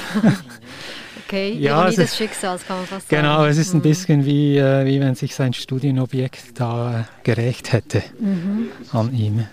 okay, 1.26 1.52
ja, 1.59 1.83
Ironie 1.83 1.97
des 1.97 2.16
Schicksals 2.16 2.66
kann 2.66 2.76
man 2.78 2.87
fast 2.87 3.09
genau, 3.09 3.23
sagen. 3.23 3.37
Genau, 3.38 3.50
es 3.50 3.59
ist 3.59 3.75
ein 3.75 3.78
mhm. 3.78 3.83
bisschen 3.83 4.26
wie, 4.26 4.57
äh, 4.57 4.87
wie 4.87 5.00
wenn 5.00 5.14
sich 5.14 5.35
sein 5.35 5.52
Studienobjekt 5.52 6.61
da 6.61 7.00
äh, 7.00 7.04
gerecht 7.25 7.73
hätte 7.73 8.02
mhm. 8.19 8.69
an 8.92 9.14
ihm. 9.14 9.47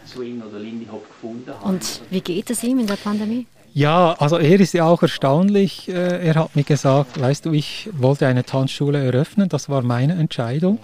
Und 1.63 2.01
wie 2.09 2.21
geht 2.21 2.49
es 2.49 2.63
ihm 2.63 2.79
in 2.79 2.87
der 2.87 2.97
Pandemie? 2.97 3.47
Ja, 3.79 4.11
also 4.19 4.37
er 4.37 4.59
ist 4.59 4.73
ja 4.73 4.83
auch 4.83 5.01
erstaunlich. 5.03 5.87
Äh, 5.87 6.27
er 6.27 6.35
hat 6.35 6.53
mir 6.53 6.65
gesagt, 6.65 7.17
weißt 7.17 7.45
du, 7.45 7.53
ich 7.53 7.89
wollte 7.93 8.27
eine 8.27 8.43
Tanzschule 8.43 9.01
eröffnen, 9.01 9.47
das 9.47 9.69
war 9.69 9.83
meine 9.83 10.15
Entscheidung. 10.15 10.79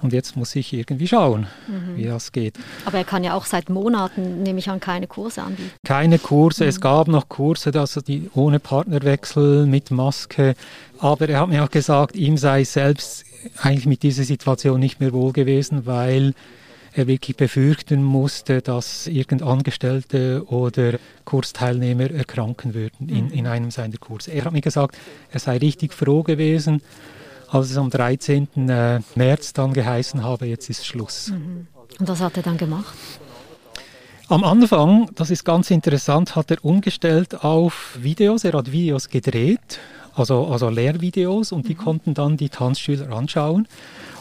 Und 0.00 0.14
jetzt 0.14 0.34
muss 0.34 0.56
ich 0.56 0.72
irgendwie 0.72 1.06
schauen, 1.06 1.48
mhm. 1.66 1.98
wie 1.98 2.04
das 2.04 2.32
geht. 2.32 2.54
Aber 2.86 2.96
er 2.96 3.04
kann 3.04 3.24
ja 3.24 3.34
auch 3.34 3.44
seit 3.44 3.68
Monaten, 3.68 4.42
nehme 4.42 4.58
ich 4.58 4.70
an, 4.70 4.80
keine 4.80 5.06
Kurse 5.06 5.42
anbieten. 5.42 5.70
Keine 5.84 6.18
Kurse. 6.18 6.64
Mhm. 6.64 6.70
Es 6.70 6.80
gab 6.80 7.08
noch 7.08 7.28
Kurse, 7.28 7.78
also 7.78 8.00
die 8.00 8.30
ohne 8.34 8.58
Partnerwechsel, 8.58 9.66
mit 9.66 9.90
Maske. 9.90 10.54
Aber 11.00 11.28
er 11.28 11.40
hat 11.40 11.50
mir 11.50 11.62
auch 11.62 11.70
gesagt, 11.70 12.16
ihm 12.16 12.38
sei 12.38 12.64
selbst 12.64 13.26
eigentlich 13.60 13.84
mit 13.84 14.02
dieser 14.02 14.24
Situation 14.24 14.80
nicht 14.80 14.98
mehr 14.98 15.12
wohl 15.12 15.34
gewesen, 15.34 15.84
weil 15.84 16.32
er 16.92 17.06
wirklich 17.06 17.36
befürchten 17.36 18.02
musste, 18.02 18.62
dass 18.62 19.06
irgendein 19.06 19.48
Angestellte 19.48 20.44
oder 20.46 20.98
Kursteilnehmer 21.24 22.10
erkranken 22.10 22.74
würden 22.74 23.08
in, 23.08 23.26
mhm. 23.26 23.32
in 23.32 23.46
einem 23.46 23.70
seiner 23.70 23.98
Kurse. 23.98 24.30
Er 24.30 24.44
hat 24.44 24.52
mir 24.52 24.60
gesagt, 24.60 24.96
er 25.30 25.40
sei 25.40 25.58
richtig 25.58 25.92
froh 25.92 26.22
gewesen, 26.22 26.82
als 27.48 27.70
es 27.70 27.76
am 27.76 27.90
13. 27.90 28.48
Äh, 28.68 29.00
März 29.14 29.52
dann 29.52 29.72
geheißen 29.72 30.22
habe, 30.22 30.46
jetzt 30.46 30.68
ist 30.70 30.86
Schluss. 30.86 31.28
Mhm. 31.28 31.66
Und 31.98 32.08
was 32.08 32.20
hat 32.20 32.36
er 32.36 32.42
dann 32.42 32.56
gemacht? 32.56 32.94
Am 34.28 34.44
Anfang, 34.44 35.10
das 35.14 35.30
ist 35.30 35.44
ganz 35.44 35.70
interessant, 35.70 36.36
hat 36.36 36.50
er 36.50 36.62
umgestellt 36.62 37.42
auf 37.42 37.96
Videos. 37.98 38.44
Er 38.44 38.52
hat 38.52 38.70
Videos 38.70 39.08
gedreht, 39.08 39.78
also, 40.14 40.46
also 40.48 40.68
Lehrvideos, 40.68 41.50
und 41.50 41.66
die 41.66 41.74
mhm. 41.74 41.78
konnten 41.78 42.14
dann 42.14 42.36
die 42.36 42.50
Tanzschüler 42.50 43.10
anschauen. 43.10 43.66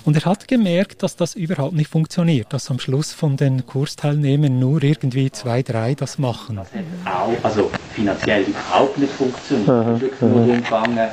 Und 0.08 0.16
er 0.16 0.24
hat 0.24 0.48
gemerkt, 0.48 1.04
dass 1.04 1.18
das 1.18 1.36
überhaupt 1.36 1.74
nicht 1.74 1.92
funktioniert, 1.92 2.54
dass 2.54 2.72
am 2.72 2.80
Schluss 2.80 3.12
von 3.12 3.36
den 3.36 3.66
Kursteilnehmern 3.66 4.58
nur 4.58 4.82
irgendwie 4.82 5.30
zwei, 5.32 5.64
drei 5.64 5.96
das 5.96 6.18
machen. 6.18 6.56
Das 6.56 6.72
hat 6.72 6.86
auch, 7.14 7.44
also 7.44 7.70
finanziell 7.94 8.44
überhaupt 8.44 8.98
nicht 8.98 9.12
funktioniert. 9.12 9.68
Es 9.68 9.96
ist 9.96 10.02
wirklich 10.02 10.22
nur 10.22 10.46
darum 10.48 10.64
gegangen, 10.64 11.10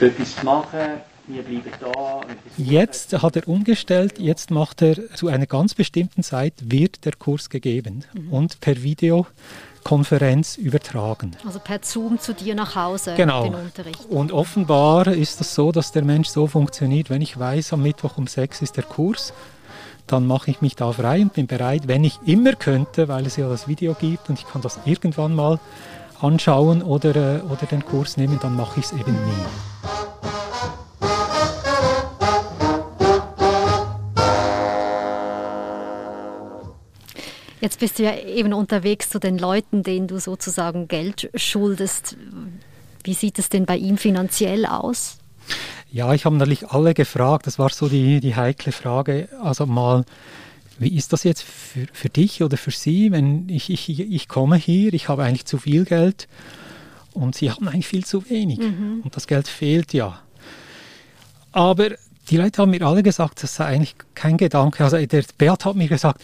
etwas 0.00 0.36
zu 0.36 0.44
machen, 0.46 0.78
wir 1.26 1.42
bleiben 1.42 1.70
da. 1.80 2.20
Jetzt 2.56 3.12
hat 3.12 3.36
er 3.36 3.46
umgestellt, 3.46 4.18
jetzt 4.18 4.50
macht 4.50 4.80
er 4.80 5.14
zu 5.14 5.28
einer 5.28 5.44
ganz 5.44 5.74
bestimmten 5.74 6.22
Zeit, 6.22 6.54
wird 6.62 7.04
der 7.04 7.12
Kurs 7.12 7.50
gegeben 7.50 8.04
mhm. 8.14 8.32
und 8.32 8.60
per 8.60 8.82
Video 8.82 9.26
Konferenz 9.88 10.58
übertragen. 10.58 11.34
Also 11.46 11.60
per 11.60 11.78
Zoom 11.82 12.20
zu 12.20 12.34
dir 12.34 12.54
nach 12.54 12.76
Hause 12.76 13.14
genau. 13.16 13.44
den 13.44 13.54
Unterricht. 13.54 14.04
Und 14.10 14.32
offenbar 14.32 15.06
ist 15.06 15.30
es 15.30 15.36
das 15.38 15.54
so, 15.54 15.72
dass 15.72 15.92
der 15.92 16.04
Mensch 16.04 16.28
so 16.28 16.46
funktioniert, 16.46 17.08
wenn 17.08 17.22
ich 17.22 17.38
weiß, 17.38 17.72
am 17.72 17.84
Mittwoch 17.84 18.18
um 18.18 18.26
sechs 18.26 18.60
ist 18.60 18.76
der 18.76 18.84
Kurs, 18.84 19.32
dann 20.06 20.26
mache 20.26 20.50
ich 20.50 20.60
mich 20.60 20.76
da 20.76 20.92
frei 20.92 21.22
und 21.22 21.32
bin 21.32 21.46
bereit, 21.46 21.88
wenn 21.88 22.04
ich 22.04 22.20
immer 22.26 22.52
könnte, 22.52 23.08
weil 23.08 23.24
es 23.24 23.36
ja 23.36 23.48
das 23.48 23.66
Video 23.66 23.94
gibt 23.94 24.28
und 24.28 24.38
ich 24.38 24.46
kann 24.46 24.60
das 24.60 24.78
irgendwann 24.84 25.34
mal 25.34 25.58
anschauen 26.20 26.82
oder, 26.82 27.16
äh, 27.16 27.40
oder 27.40 27.64
den 27.64 27.82
Kurs 27.82 28.18
nehmen, 28.18 28.38
dann 28.42 28.56
mache 28.56 28.80
ich 28.80 28.84
es 28.84 28.92
eben 28.92 29.12
nie. 29.12 30.07
Jetzt 37.60 37.80
bist 37.80 37.98
du 37.98 38.04
ja 38.04 38.16
eben 38.16 38.52
unterwegs 38.52 39.10
zu 39.10 39.18
den 39.18 39.38
Leuten, 39.38 39.82
denen 39.82 40.06
du 40.06 40.18
sozusagen 40.20 40.88
Geld 40.88 41.30
schuldest. 41.34 42.16
Wie 43.04 43.14
sieht 43.14 43.38
es 43.38 43.48
denn 43.48 43.66
bei 43.66 43.76
ihm 43.76 43.98
finanziell 43.98 44.66
aus? 44.66 45.18
Ja, 45.90 46.12
ich 46.12 46.24
habe 46.24 46.36
natürlich 46.36 46.68
alle 46.68 46.94
gefragt. 46.94 47.46
Das 47.46 47.58
war 47.58 47.70
so 47.70 47.88
die, 47.88 48.20
die 48.20 48.36
heikle 48.36 48.72
Frage. 48.72 49.28
Also 49.42 49.66
mal, 49.66 50.04
wie 50.78 50.94
ist 50.96 51.12
das 51.12 51.24
jetzt 51.24 51.42
für, 51.42 51.86
für 51.92 52.08
dich 52.08 52.42
oder 52.42 52.56
für 52.56 52.70
sie, 52.70 53.10
wenn 53.10 53.48
ich, 53.48 53.70
ich, 53.70 53.98
ich 53.98 54.28
komme 54.28 54.56
hier, 54.56 54.92
ich 54.92 55.08
habe 55.08 55.24
eigentlich 55.24 55.46
zu 55.46 55.58
viel 55.58 55.84
Geld 55.84 56.28
und 57.12 57.34
sie 57.34 57.50
haben 57.50 57.66
eigentlich 57.68 57.88
viel 57.88 58.04
zu 58.04 58.28
wenig 58.30 58.58
mhm. 58.58 59.00
und 59.02 59.16
das 59.16 59.26
Geld 59.26 59.48
fehlt 59.48 59.92
ja. 59.92 60.20
Aber 61.52 61.90
die 62.30 62.36
Leute 62.36 62.62
haben 62.62 62.70
mir 62.70 62.82
alle 62.82 63.02
gesagt, 63.02 63.42
das 63.42 63.54
sei 63.56 63.64
eigentlich 63.64 63.94
kein 64.14 64.36
Gedanke. 64.36 64.84
Also 64.84 65.04
der 65.04 65.24
Beat 65.38 65.64
hat 65.64 65.76
mir 65.76 65.88
gesagt, 65.88 66.22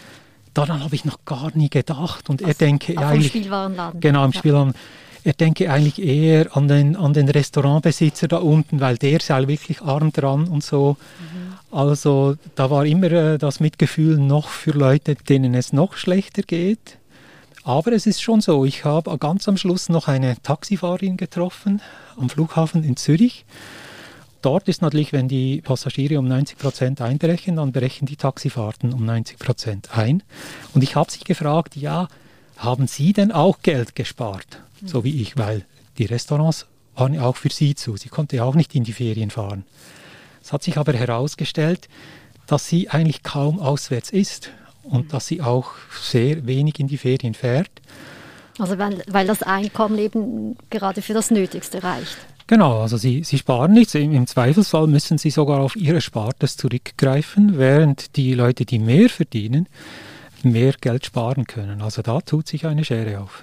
daran 0.54 0.82
habe 0.82 0.94
ich 0.94 1.04
noch 1.04 1.24
gar 1.24 1.50
nie 1.54 1.68
gedacht. 1.68 2.30
Und 2.30 2.40
er 2.40 2.48
also, 2.48 2.58
denke 2.58 2.96
eigentlich. 2.98 3.34
Im 3.34 3.42
Spielwarenladen. 3.42 4.00
Genau, 4.00 4.24
im 4.24 4.32
ja. 4.32 4.38
Spielwarenladen. 4.38 4.80
Er 5.24 5.32
denke 5.32 5.70
eigentlich 5.70 6.02
eher 6.02 6.54
an 6.54 6.68
den, 6.68 6.96
an 6.96 7.14
den 7.14 7.28
Restaurantbesitzer 7.28 8.28
da 8.28 8.36
unten, 8.36 8.80
weil 8.80 8.98
der 8.98 9.20
sei 9.20 9.46
wirklich 9.48 9.80
arm 9.80 10.12
dran 10.12 10.48
und 10.48 10.62
so. 10.62 10.96
Mhm. 11.18 11.76
Also 11.76 12.36
da 12.54 12.70
war 12.70 12.84
immer 12.84 13.10
äh, 13.10 13.38
das 13.38 13.58
Mitgefühl 13.58 14.18
noch 14.18 14.48
für 14.48 14.72
Leute, 14.72 15.14
denen 15.14 15.54
es 15.54 15.72
noch 15.72 15.96
schlechter 15.96 16.42
geht. 16.42 16.98
Aber 17.64 17.92
es 17.92 18.06
ist 18.06 18.20
schon 18.20 18.42
so, 18.42 18.66
ich 18.66 18.84
habe 18.84 19.16
ganz 19.16 19.48
am 19.48 19.56
Schluss 19.56 19.88
noch 19.88 20.06
eine 20.06 20.36
Taxifahrerin 20.42 21.16
getroffen 21.16 21.80
am 22.18 22.28
Flughafen 22.28 22.84
in 22.84 22.96
Zürich 22.96 23.46
dort 24.44 24.68
ist 24.68 24.82
natürlich, 24.82 25.12
wenn 25.12 25.28
die 25.28 25.60
Passagiere 25.62 26.18
um 26.18 26.28
90 26.28 26.58
Prozent 26.58 27.00
einbrechen, 27.00 27.56
dann 27.56 27.72
brechen 27.72 28.06
die 28.06 28.16
Taxifahrten 28.16 28.92
um 28.92 29.04
90 29.04 29.38
Prozent 29.38 29.96
ein. 29.96 30.22
Und 30.74 30.82
ich 30.82 30.96
habe 30.96 31.10
sich 31.10 31.24
gefragt, 31.24 31.76
ja, 31.76 32.08
haben 32.56 32.86
Sie 32.86 33.12
denn 33.12 33.32
auch 33.32 33.60
Geld 33.62 33.94
gespart, 33.94 34.60
so 34.84 35.04
wie 35.04 35.20
ich, 35.20 35.36
weil 35.36 35.64
die 35.98 36.04
Restaurants 36.04 36.66
waren 36.94 37.18
auch 37.18 37.36
für 37.36 37.50
sie 37.50 37.74
zu. 37.74 37.96
Sie 37.96 38.08
konnte 38.08 38.36
ja 38.36 38.44
auch 38.44 38.54
nicht 38.54 38.74
in 38.74 38.84
die 38.84 38.92
Ferien 38.92 39.30
fahren. 39.30 39.64
Es 40.42 40.52
hat 40.52 40.62
sich 40.62 40.76
aber 40.76 40.92
herausgestellt, 40.92 41.88
dass 42.46 42.68
sie 42.68 42.90
eigentlich 42.90 43.22
kaum 43.22 43.58
auswärts 43.58 44.10
ist 44.10 44.50
und 44.82 45.12
dass 45.12 45.26
sie 45.26 45.40
auch 45.40 45.72
sehr 46.00 46.46
wenig 46.46 46.78
in 46.78 46.88
die 46.88 46.98
Ferien 46.98 47.34
fährt. 47.34 47.70
Also 48.58 48.78
weil, 48.78 49.02
weil 49.08 49.26
das 49.26 49.42
Einkommen 49.42 49.98
eben 49.98 50.56
gerade 50.70 51.02
für 51.02 51.14
das 51.14 51.30
Nötigste 51.30 51.82
reicht. 51.82 52.18
Genau, 52.46 52.82
also 52.82 52.98
sie, 52.98 53.24
sie 53.24 53.38
sparen 53.38 53.72
nichts. 53.72 53.94
Im, 53.94 54.26
Zweifelsfall 54.26 54.86
müssen 54.86 55.16
sie 55.16 55.30
sogar 55.30 55.60
auf 55.60 55.76
ihre 55.76 56.00
Spartes 56.00 56.56
zurückgreifen, 56.56 57.56
während 57.56 58.16
die 58.16 58.34
Leute, 58.34 58.66
die 58.66 58.78
mehr 58.78 59.08
verdienen, 59.08 59.66
mehr 60.42 60.74
Geld 60.78 61.06
sparen 61.06 61.46
können. 61.46 61.80
Also 61.80 62.02
da 62.02 62.20
tut 62.20 62.48
sich 62.48 62.66
eine 62.66 62.84
Schere 62.84 63.20
auf. 63.20 63.42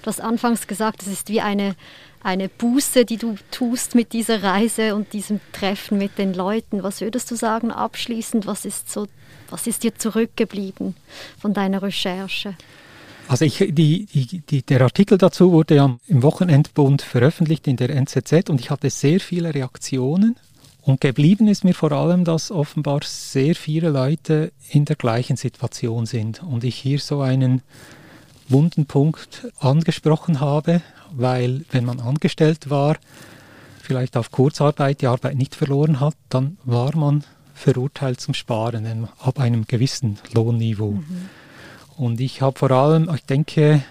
Du 0.00 0.06
hast 0.06 0.22
anfangs 0.22 0.66
gesagt, 0.66 1.02
es 1.02 1.08
ist 1.08 1.28
wie 1.28 1.42
eine, 1.42 1.76
eine 2.22 2.48
Buße, 2.48 3.04
die 3.04 3.18
du 3.18 3.36
tust 3.50 3.94
mit 3.94 4.14
dieser 4.14 4.42
Reise 4.42 4.94
und 4.94 5.12
diesem 5.12 5.40
Treffen 5.52 5.98
mit 5.98 6.16
den 6.16 6.32
Leuten. 6.32 6.82
Was 6.82 7.02
würdest 7.02 7.30
du 7.30 7.36
sagen 7.36 7.70
abschließend? 7.70 8.46
Was 8.46 8.64
ist, 8.64 8.90
so, 8.90 9.06
was 9.50 9.66
ist 9.66 9.82
dir 9.82 9.94
zurückgeblieben 9.94 10.96
von 11.38 11.52
deiner 11.52 11.82
Recherche? 11.82 12.54
Also 13.30 13.44
ich, 13.44 13.58
die, 13.58 14.06
die, 14.06 14.40
die, 14.40 14.62
der 14.62 14.80
Artikel 14.80 15.16
dazu 15.16 15.52
wurde 15.52 15.76
ja 15.76 15.96
im 16.08 16.22
Wochenendbund 16.24 17.00
veröffentlicht 17.00 17.68
in 17.68 17.76
der 17.76 17.90
NZZ 17.90 18.50
und 18.50 18.60
ich 18.60 18.70
hatte 18.70 18.90
sehr 18.90 19.20
viele 19.20 19.54
Reaktionen. 19.54 20.34
Und 20.82 21.00
geblieben 21.00 21.46
ist 21.46 21.62
mir 21.62 21.74
vor 21.74 21.92
allem, 21.92 22.24
dass 22.24 22.50
offenbar 22.50 23.02
sehr 23.04 23.54
viele 23.54 23.90
Leute 23.90 24.50
in 24.70 24.84
der 24.84 24.96
gleichen 24.96 25.36
Situation 25.36 26.06
sind 26.06 26.42
und 26.42 26.64
ich 26.64 26.74
hier 26.74 26.98
so 26.98 27.20
einen 27.20 27.62
wunden 28.48 28.86
Punkt 28.86 29.46
angesprochen 29.60 30.40
habe, 30.40 30.82
weil 31.12 31.64
wenn 31.70 31.84
man 31.84 32.00
angestellt 32.00 32.68
war, 32.68 32.96
vielleicht 33.80 34.16
auf 34.16 34.32
Kurzarbeit 34.32 35.02
die 35.02 35.06
Arbeit 35.06 35.36
nicht 35.36 35.54
verloren 35.54 36.00
hat, 36.00 36.16
dann 36.30 36.58
war 36.64 36.96
man 36.96 37.22
verurteilt 37.54 38.20
zum 38.20 38.34
Sparen 38.34 39.08
ab 39.20 39.38
einem 39.38 39.68
gewissen 39.68 40.18
Lohnniveau. 40.32 40.94
Mhm. 40.94 41.28
Und 42.00 42.18
ich 42.18 42.40
habe 42.40 42.58
vor 42.58 42.70
allem, 42.70 43.10
ich 43.14 43.26
denke, 43.26 43.82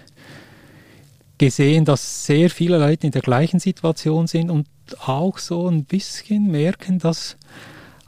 gesehen, 1.38 1.84
dass 1.84 2.26
sehr 2.26 2.50
viele 2.50 2.76
Leute 2.76 3.06
in 3.06 3.12
der 3.12 3.22
gleichen 3.22 3.60
Situation 3.60 4.26
sind 4.26 4.50
und 4.50 4.66
auch 5.06 5.38
so 5.38 5.68
ein 5.68 5.84
bisschen 5.84 6.50
merken, 6.50 6.98
dass 6.98 7.36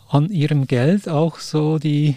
an 0.09 0.29
ihrem 0.29 0.67
Geld 0.67 1.09
auch 1.09 1.39
so 1.39 1.79
die 1.79 2.17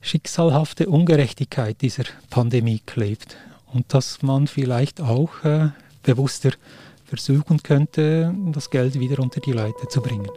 schicksalhafte 0.00 0.88
Ungerechtigkeit 0.88 1.82
dieser 1.82 2.04
Pandemie 2.30 2.80
klebt 2.86 3.36
und 3.72 3.92
dass 3.92 4.22
man 4.22 4.46
vielleicht 4.46 5.00
auch 5.00 5.42
äh, 5.42 5.70
bewusster 6.04 6.52
versuchen 7.06 7.60
könnte, 7.64 8.32
das 8.52 8.70
Geld 8.70 9.00
wieder 9.00 9.18
unter 9.18 9.40
die 9.40 9.52
Leute 9.52 9.88
zu 9.88 10.00
bringen. 10.00 10.28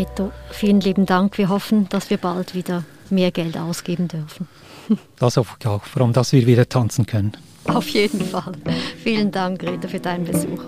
Reto, 0.00 0.32
vielen 0.50 0.80
lieben 0.80 1.04
Dank. 1.04 1.36
Wir 1.36 1.50
hoffen, 1.50 1.86
dass 1.90 2.08
wir 2.08 2.16
bald 2.16 2.54
wieder 2.54 2.84
mehr 3.10 3.30
Geld 3.30 3.58
ausgeben 3.58 4.08
dürfen. 4.08 4.48
Das 5.18 5.36
hoffe 5.36 5.56
ich 5.60 5.66
auch, 5.66 5.84
vor 5.84 6.00
allem, 6.00 6.14
dass 6.14 6.32
wir 6.32 6.46
wieder 6.46 6.66
tanzen 6.66 7.04
können. 7.04 7.36
Auf 7.64 7.86
jeden 7.90 8.22
Fall. 8.22 8.52
Vielen 9.02 9.30
Dank, 9.30 9.62
Reto, 9.62 9.88
für 9.88 10.00
deinen 10.00 10.24
Besuch. 10.24 10.62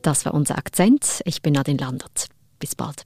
Das 0.00 0.24
war 0.24 0.32
unser 0.32 0.56
Akzent. 0.56 1.20
Ich 1.26 1.42
bin 1.42 1.52
Nadine 1.52 1.78
Landert. 1.78 2.28
Bis 2.58 2.74
bald. 2.74 3.04